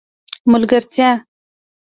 ملګرتیا 0.51 1.09